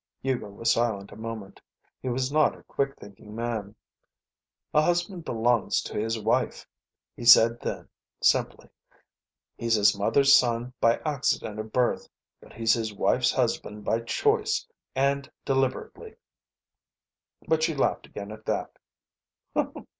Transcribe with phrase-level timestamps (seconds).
[0.23, 1.61] Hugo was silent a moment.
[2.01, 3.75] He was not a quick thinking man.
[4.73, 6.65] "A husband belongs to his wife,"
[7.15, 7.87] he said then,
[8.19, 8.69] simply.
[9.57, 12.09] "He's his mother's son by accident of birth.
[12.41, 16.15] But he's his wife's husband by choice, and deliberately."
[17.47, 18.79] But she laughed again at that.